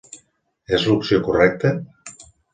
[0.77, 1.75] És l'opció correcta?